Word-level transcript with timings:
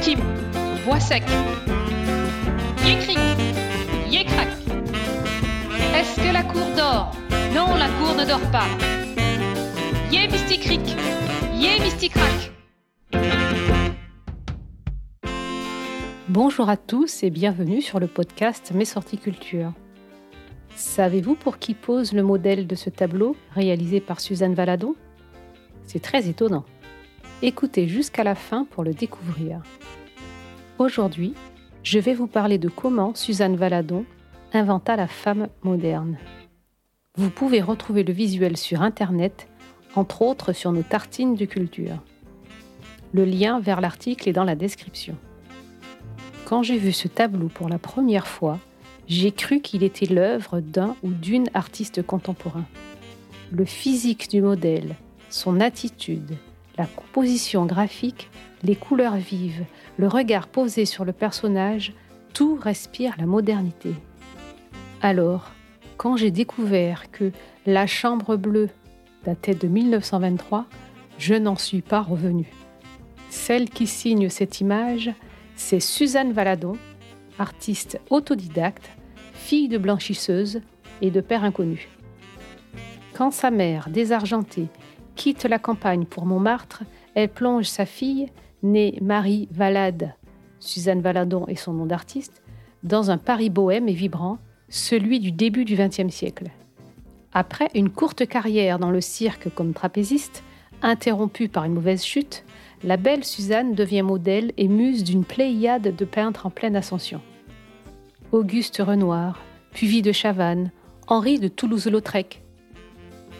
Tim, 0.00 0.18
voix 0.84 1.00
sec. 1.00 1.24
Yécric, 2.86 3.18
yécrac. 4.08 4.48
Est-ce 5.96 6.16
que 6.16 6.32
la 6.32 6.44
cour 6.44 6.66
dort? 6.76 7.12
Non, 7.52 7.74
la 7.74 7.88
cour 7.88 8.14
ne 8.16 8.24
dort 8.24 8.50
pas. 8.52 8.66
Yé 10.12 10.28
mysticric, 10.28 10.96
yé 11.54 11.80
mysticrac. 11.80 12.52
Bonjour 16.28 16.68
à 16.68 16.76
tous 16.76 17.24
et 17.24 17.30
bienvenue 17.30 17.82
sur 17.82 17.98
le 17.98 18.06
podcast 18.06 18.70
Mes 18.72 18.84
sorties 18.84 19.18
culture. 19.18 19.72
Savez-vous 20.76 21.34
pour 21.34 21.58
qui 21.58 21.74
pose 21.74 22.12
le 22.12 22.22
modèle 22.22 22.68
de 22.68 22.74
ce 22.76 22.88
tableau 22.88 23.34
réalisé 23.52 24.00
par 24.00 24.20
Suzanne 24.20 24.54
Valadon? 24.54 24.94
C'est 25.86 26.02
très 26.02 26.28
étonnant. 26.28 26.64
Écoutez 27.40 27.86
jusqu'à 27.86 28.24
la 28.24 28.34
fin 28.34 28.64
pour 28.64 28.82
le 28.82 28.92
découvrir. 28.92 29.62
Aujourd'hui, 30.80 31.34
je 31.84 32.00
vais 32.00 32.12
vous 32.12 32.26
parler 32.26 32.58
de 32.58 32.68
comment 32.68 33.14
Suzanne 33.14 33.54
Valadon 33.54 34.04
inventa 34.52 34.96
la 34.96 35.06
femme 35.06 35.46
moderne. 35.62 36.18
Vous 37.14 37.30
pouvez 37.30 37.60
retrouver 37.60 38.02
le 38.02 38.12
visuel 38.12 38.56
sur 38.56 38.82
Internet, 38.82 39.46
entre 39.94 40.22
autres 40.22 40.52
sur 40.52 40.72
nos 40.72 40.82
tartines 40.82 41.36
de 41.36 41.44
culture. 41.44 42.02
Le 43.12 43.24
lien 43.24 43.60
vers 43.60 43.80
l'article 43.80 44.28
est 44.28 44.32
dans 44.32 44.42
la 44.42 44.56
description. 44.56 45.16
Quand 46.44 46.64
j'ai 46.64 46.76
vu 46.76 46.90
ce 46.90 47.06
tableau 47.06 47.46
pour 47.46 47.68
la 47.68 47.78
première 47.78 48.26
fois, 48.26 48.58
j'ai 49.06 49.30
cru 49.30 49.60
qu'il 49.60 49.84
était 49.84 50.12
l'œuvre 50.12 50.58
d'un 50.58 50.96
ou 51.04 51.10
d'une 51.10 51.50
artiste 51.54 52.02
contemporain. 52.02 52.64
Le 53.52 53.64
physique 53.64 54.28
du 54.28 54.42
modèle, 54.42 54.96
son 55.30 55.60
attitude, 55.60 56.36
la 56.78 56.86
composition 56.86 57.66
graphique, 57.66 58.30
les 58.62 58.76
couleurs 58.76 59.16
vives, 59.16 59.64
le 59.98 60.06
regard 60.06 60.46
posé 60.46 60.84
sur 60.84 61.04
le 61.04 61.12
personnage, 61.12 61.92
tout 62.32 62.56
respire 62.56 63.14
la 63.18 63.26
modernité. 63.26 63.94
Alors, 65.02 65.50
quand 65.96 66.16
j'ai 66.16 66.30
découvert 66.30 67.10
que 67.10 67.32
La 67.66 67.86
Chambre 67.86 68.36
bleue 68.36 68.70
datait 69.24 69.54
de 69.54 69.66
1923, 69.66 70.66
je 71.18 71.34
n'en 71.34 71.56
suis 71.56 71.82
pas 71.82 72.00
revenu. 72.00 72.46
Celle 73.28 73.68
qui 73.68 73.86
signe 73.86 74.28
cette 74.28 74.60
image, 74.60 75.10
c'est 75.56 75.80
Suzanne 75.80 76.32
Valadon, 76.32 76.76
artiste 77.38 78.00
autodidacte, 78.10 78.88
fille 79.32 79.68
de 79.68 79.78
blanchisseuse 79.78 80.60
et 81.02 81.10
de 81.10 81.20
père 81.20 81.42
inconnu. 81.42 81.88
Quand 83.14 83.32
sa 83.32 83.50
mère, 83.50 83.88
désargentée, 83.90 84.68
quitte 85.18 85.44
la 85.44 85.58
campagne 85.58 86.04
pour 86.04 86.26
Montmartre, 86.26 86.84
elle 87.16 87.28
plonge 87.28 87.64
sa 87.64 87.86
fille, 87.86 88.28
née 88.62 88.96
Marie 89.02 89.48
Valade, 89.50 90.14
Suzanne 90.60 91.00
Valadon 91.00 91.44
est 91.48 91.56
son 91.56 91.72
nom 91.72 91.86
d'artiste, 91.86 92.40
dans 92.84 93.10
un 93.10 93.18
Paris 93.18 93.50
bohème 93.50 93.88
et 93.88 93.94
vibrant, 93.94 94.38
celui 94.68 95.18
du 95.18 95.32
début 95.32 95.64
du 95.64 95.74
XXe 95.74 96.14
siècle. 96.14 96.46
Après 97.32 97.68
une 97.74 97.90
courte 97.90 98.26
carrière 98.28 98.78
dans 98.78 98.92
le 98.92 99.00
cirque 99.00 99.52
comme 99.52 99.74
trapéziste, 99.74 100.44
interrompue 100.82 101.48
par 101.48 101.64
une 101.64 101.74
mauvaise 101.74 102.04
chute, 102.04 102.44
la 102.84 102.96
belle 102.96 103.24
Suzanne 103.24 103.74
devient 103.74 104.02
modèle 104.02 104.52
et 104.56 104.68
muse 104.68 105.02
d'une 105.02 105.24
pléiade 105.24 105.96
de 105.96 106.04
peintres 106.04 106.46
en 106.46 106.50
pleine 106.50 106.76
ascension. 106.76 107.20
Auguste 108.30 108.80
Renoir, 108.86 109.40
Puvis 109.72 110.02
de 110.02 110.12
Chavannes, 110.12 110.70
Henri 111.08 111.40
de 111.40 111.48
Toulouse-Lautrec. 111.48 112.40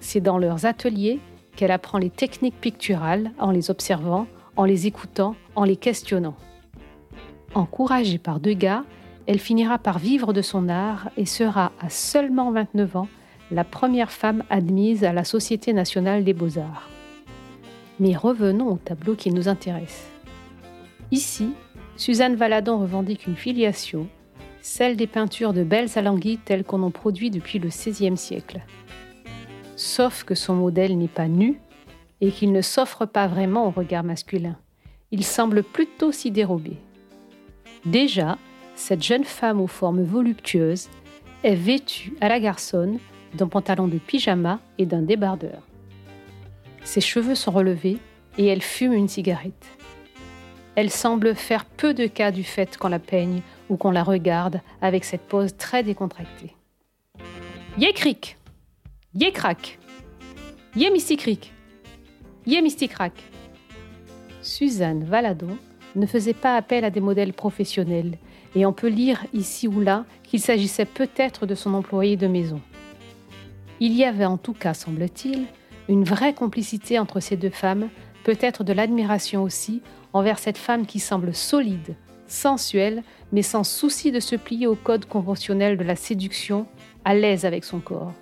C'est 0.00 0.20
dans 0.20 0.36
leurs 0.36 0.66
ateliers 0.66 1.18
qu'elle 1.62 1.70
apprend 1.70 1.98
les 1.98 2.10
techniques 2.10 2.60
picturales 2.60 3.30
en 3.38 3.52
les 3.52 3.70
observant, 3.70 4.26
en 4.56 4.64
les 4.64 4.88
écoutant, 4.88 5.36
en 5.54 5.62
les 5.62 5.76
questionnant. 5.76 6.34
Encouragée 7.54 8.18
par 8.18 8.40
Degas, 8.40 8.82
elle 9.28 9.38
finira 9.38 9.78
par 9.78 10.00
vivre 10.00 10.32
de 10.32 10.42
son 10.42 10.68
art 10.68 11.10
et 11.16 11.24
sera, 11.24 11.70
à 11.80 11.88
seulement 11.88 12.50
29 12.50 12.96
ans, 12.96 13.06
la 13.52 13.62
première 13.62 14.10
femme 14.10 14.42
admise 14.50 15.04
à 15.04 15.12
la 15.12 15.22
Société 15.22 15.72
nationale 15.72 16.24
des 16.24 16.32
beaux-arts. 16.32 16.90
Mais 18.00 18.16
revenons 18.16 18.72
au 18.72 18.78
tableau 18.78 19.14
qui 19.14 19.30
nous 19.30 19.46
intéresse. 19.46 20.10
Ici, 21.12 21.52
Suzanne 21.96 22.34
Valadon 22.34 22.80
revendique 22.80 23.28
une 23.28 23.36
filiation, 23.36 24.08
celle 24.62 24.96
des 24.96 25.06
peintures 25.06 25.52
de 25.52 25.62
belles 25.62 25.96
alanguilles 25.96 26.40
telles 26.44 26.64
qu'on 26.64 26.82
en 26.82 26.90
produit 26.90 27.30
depuis 27.30 27.60
le 27.60 27.68
XVIe 27.68 28.16
siècle 28.16 28.62
sauf 29.82 30.24
que 30.24 30.34
son 30.34 30.54
modèle 30.54 30.96
n'est 30.96 31.08
pas 31.08 31.28
nu 31.28 31.60
et 32.20 32.30
qu'il 32.30 32.52
ne 32.52 32.62
s'offre 32.62 33.04
pas 33.06 33.26
vraiment 33.26 33.66
au 33.66 33.70
regard 33.70 34.04
masculin. 34.04 34.56
Il 35.10 35.24
semble 35.24 35.62
plutôt 35.62 36.12
s'y 36.12 36.30
dérober. 36.30 36.78
Déjà, 37.84 38.38
cette 38.76 39.02
jeune 39.02 39.24
femme 39.24 39.60
aux 39.60 39.66
formes 39.66 40.02
voluptueuses 40.02 40.88
est 41.42 41.54
vêtue 41.54 42.14
à 42.20 42.28
la 42.28 42.40
garçonne 42.40 42.98
d'un 43.34 43.48
pantalon 43.48 43.88
de 43.88 43.98
pyjama 43.98 44.60
et 44.78 44.86
d'un 44.86 45.02
débardeur. 45.02 45.62
Ses 46.84 47.00
cheveux 47.00 47.34
sont 47.34 47.50
relevés 47.50 47.98
et 48.38 48.46
elle 48.46 48.62
fume 48.62 48.92
une 48.92 49.08
cigarette. 49.08 49.66
Elle 50.74 50.90
semble 50.90 51.34
faire 51.34 51.64
peu 51.64 51.92
de 51.92 52.06
cas 52.06 52.30
du 52.30 52.44
fait 52.44 52.76
qu'on 52.78 52.88
la 52.88 52.98
peigne 52.98 53.42
ou 53.68 53.76
qu'on 53.76 53.90
la 53.90 54.02
regarde 54.02 54.60
avec 54.80 55.04
cette 55.04 55.22
pose 55.22 55.56
très 55.56 55.82
décontractée. 55.82 56.54
Yé 59.14 59.30
crac 59.30 59.78
Yé 60.74 60.90
mysticric 60.90 61.52
Yé 62.46 62.62
mysticrac 62.62 63.12
Suzanne 64.40 65.04
Valadon 65.04 65.58
ne 65.96 66.06
faisait 66.06 66.32
pas 66.32 66.56
appel 66.56 66.82
à 66.82 66.88
des 66.88 67.02
modèles 67.02 67.34
professionnels, 67.34 68.16
et 68.54 68.64
on 68.64 68.72
peut 68.72 68.88
lire 68.88 69.22
ici 69.34 69.68
ou 69.68 69.80
là 69.80 70.06
qu'il 70.22 70.40
s'agissait 70.40 70.86
peut-être 70.86 71.44
de 71.44 71.54
son 71.54 71.74
employé 71.74 72.16
de 72.16 72.26
maison. 72.26 72.62
Il 73.80 73.92
y 73.92 74.02
avait 74.02 74.24
en 74.24 74.38
tout 74.38 74.54
cas, 74.54 74.72
semble-t-il, 74.72 75.44
une 75.90 76.04
vraie 76.04 76.32
complicité 76.32 76.98
entre 76.98 77.20
ces 77.20 77.36
deux 77.36 77.50
femmes, 77.50 77.90
peut-être 78.24 78.64
de 78.64 78.72
l'admiration 78.72 79.42
aussi 79.42 79.82
envers 80.14 80.38
cette 80.38 80.56
femme 80.56 80.86
qui 80.86 81.00
semble 81.00 81.34
solide, 81.34 81.96
sensuelle, 82.28 83.02
mais 83.30 83.42
sans 83.42 83.62
souci 83.62 84.10
de 84.10 84.20
se 84.20 84.36
plier 84.36 84.66
au 84.66 84.74
code 84.74 85.04
conventionnel 85.04 85.76
de 85.76 85.84
la 85.84 85.96
séduction, 85.96 86.66
à 87.04 87.14
l'aise 87.14 87.44
avec 87.44 87.64
son 87.64 87.80
corps. 87.80 88.14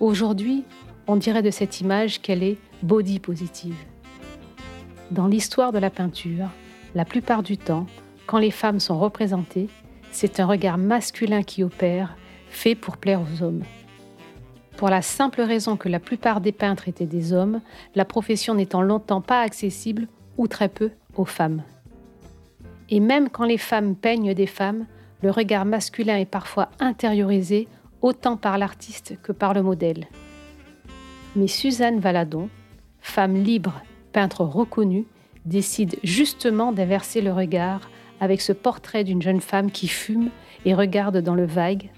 Aujourd'hui, 0.00 0.64
on 1.06 1.16
dirait 1.16 1.42
de 1.42 1.50
cette 1.50 1.82
image 1.82 2.22
qu'elle 2.22 2.42
est 2.42 2.56
body 2.82 3.18
positive. 3.18 3.76
Dans 5.10 5.26
l'histoire 5.26 5.72
de 5.72 5.78
la 5.78 5.90
peinture, 5.90 6.48
la 6.94 7.04
plupart 7.04 7.42
du 7.42 7.58
temps, 7.58 7.86
quand 8.26 8.38
les 8.38 8.50
femmes 8.50 8.80
sont 8.80 8.98
représentées, 8.98 9.68
c'est 10.10 10.40
un 10.40 10.46
regard 10.46 10.78
masculin 10.78 11.42
qui 11.42 11.62
opère, 11.62 12.16
fait 12.48 12.74
pour 12.74 12.96
plaire 12.96 13.20
aux 13.20 13.42
hommes. 13.42 13.62
Pour 14.78 14.88
la 14.88 15.02
simple 15.02 15.42
raison 15.42 15.76
que 15.76 15.90
la 15.90 16.00
plupart 16.00 16.40
des 16.40 16.52
peintres 16.52 16.88
étaient 16.88 17.04
des 17.04 17.34
hommes, 17.34 17.60
la 17.94 18.06
profession 18.06 18.54
n'étant 18.54 18.80
longtemps 18.80 19.20
pas 19.20 19.42
accessible, 19.42 20.08
ou 20.38 20.48
très 20.48 20.70
peu, 20.70 20.92
aux 21.14 21.26
femmes. 21.26 21.62
Et 22.88 23.00
même 23.00 23.28
quand 23.28 23.44
les 23.44 23.58
femmes 23.58 23.94
peignent 23.94 24.32
des 24.32 24.46
femmes, 24.46 24.86
le 25.22 25.30
regard 25.30 25.66
masculin 25.66 26.16
est 26.16 26.24
parfois 26.24 26.70
intériorisé 26.80 27.68
autant 28.02 28.36
par 28.36 28.58
l'artiste 28.58 29.18
que 29.22 29.32
par 29.32 29.54
le 29.54 29.62
modèle. 29.62 30.06
Mais 31.36 31.46
Suzanne 31.46 32.00
Valadon, 32.00 32.48
femme 33.00 33.34
libre, 33.34 33.82
peintre 34.12 34.44
reconnue, 34.44 35.06
décide 35.44 35.96
justement 36.02 36.72
d'inverser 36.72 37.20
le 37.20 37.32
regard 37.32 37.88
avec 38.20 38.40
ce 38.40 38.52
portrait 38.52 39.04
d'une 39.04 39.22
jeune 39.22 39.40
femme 39.40 39.70
qui 39.70 39.88
fume 39.88 40.30
et 40.64 40.74
regarde 40.74 41.18
dans 41.18 41.34
le 41.34 41.46
vague, 41.46 41.90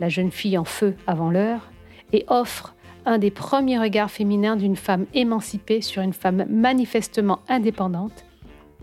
la 0.00 0.08
jeune 0.08 0.30
fille 0.30 0.58
en 0.58 0.64
feu 0.64 0.94
avant 1.06 1.30
l'heure, 1.30 1.70
et 2.12 2.24
offre 2.28 2.74
un 3.06 3.18
des 3.18 3.30
premiers 3.30 3.78
regards 3.78 4.10
féminins 4.10 4.56
d'une 4.56 4.76
femme 4.76 5.06
émancipée 5.14 5.80
sur 5.80 6.02
une 6.02 6.12
femme 6.12 6.44
manifestement 6.50 7.40
indépendante, 7.48 8.24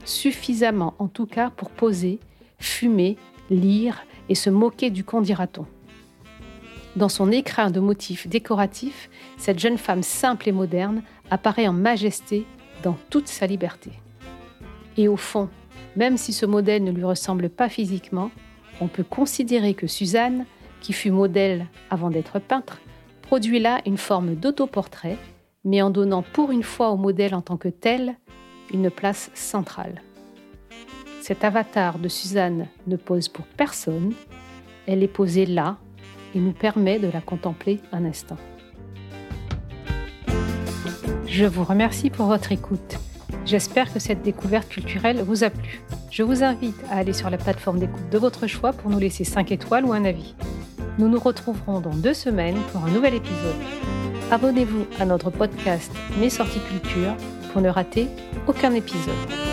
suffisamment 0.06 0.94
en 0.98 1.08
tout 1.08 1.26
cas 1.26 1.50
pour 1.50 1.70
poser, 1.70 2.20
fumer, 2.58 3.18
lire 3.50 4.04
et 4.30 4.36
se 4.36 4.50
moquer 4.50 4.90
du 4.90 5.04
con 5.04 5.22
dira-t-on. 5.22 5.66
Dans 6.96 7.10
son 7.10 7.32
écrin 7.32 7.72
de 7.72 7.80
motifs 7.80 8.28
décoratifs, 8.28 9.10
cette 9.38 9.60
jeune 9.60 9.78
femme 9.80 10.04
simple 10.04 10.50
et 10.50 10.52
moderne 10.52 11.02
apparaît 11.32 11.68
en 11.68 11.74
majesté 11.74 12.46
dans 12.84 12.98
toute 13.10 13.28
sa 13.28 13.48
liberté. 13.48 13.92
Et 14.98 15.08
au 15.08 15.18
fond, 15.18 15.50
même 15.96 16.18
si 16.18 16.34
ce 16.34 16.46
modèle 16.46 16.84
ne 16.84 16.92
lui 16.92 17.04
ressemble 17.04 17.50
pas 17.50 17.70
physiquement, 17.70 18.30
on 18.80 18.88
peut 18.88 19.04
considérer 19.04 19.74
que 19.74 19.88
Suzanne, 19.88 20.46
qui 20.82 20.94
fut 20.94 21.12
modèle 21.12 21.68
avant 21.90 22.12
d'être 22.12 22.40
peintre, 22.40 22.80
produit 23.22 23.60
là 23.60 23.82
une 23.86 23.98
forme 23.98 24.36
d'autoportrait, 24.36 25.18
mais 25.64 25.82
en 25.82 25.90
donnant 25.90 26.22
pour 26.22 26.52
une 26.52 26.64
fois 26.64 26.90
au 26.90 26.98
modèle 26.98 27.34
en 27.34 27.42
tant 27.42 27.58
que 27.58 27.70
tel 27.70 28.18
une 28.72 28.92
place 28.92 29.32
centrale. 29.34 30.02
Cet 31.22 31.44
avatar 31.44 32.00
de 32.00 32.10
Suzanne 32.10 32.68
ne 32.86 32.98
pose 32.98 33.30
pour 33.30 33.46
personne, 33.46 34.14
elle 34.88 35.04
est 35.04 35.08
posée 35.08 35.46
là, 35.46 35.78
et 36.34 36.40
nous 36.40 36.52
permet 36.52 37.00
de 37.00 37.10
la 37.10 37.22
contempler 37.22 37.80
un 37.92 38.06
instant. 38.06 38.38
Je 41.28 41.46
vous 41.46 41.64
remercie 41.64 42.10
pour 42.10 42.28
votre 42.28 42.52
écoute. 42.52 43.00
J'espère 43.46 43.92
que 43.92 44.00
cette 44.00 44.22
découverte 44.22 44.70
culturelle 44.70 45.22
vous 45.22 45.44
a 45.44 45.50
plu. 45.50 45.82
Je 46.12 46.24
vous 46.24 46.44
invite 46.44 46.80
à 46.92 46.98
aller 46.98 47.14
sur 47.14 47.30
la 47.30 47.38
plateforme 47.38 47.80
d'écoute 47.80 48.10
de 48.12 48.18
votre 48.18 48.48
choix 48.48 48.72
pour 48.72 48.90
nous 48.92 49.00
laisser 49.00 49.24
5 49.24 49.52
étoiles 49.52 49.86
ou 49.86 49.94
un 49.94 50.06
avis. 50.06 50.36
Nous 51.00 51.10
nous 51.10 51.20
retrouverons 51.20 51.80
dans 51.80 51.96
deux 51.96 52.14
semaines 52.14 52.60
pour 52.72 52.86
un 52.86 52.92
nouvel 52.92 53.16
épisode. 53.16 53.56
Abonnez-vous 54.32 54.86
à 55.00 55.06
notre 55.06 55.32
podcast 55.32 55.92
Mes 56.20 56.30
sorties 56.30 56.62
culture 56.70 57.16
pour 57.52 57.62
ne 57.62 57.70
rater 57.70 58.08
aucun 58.48 58.74
épisode. 58.74 59.53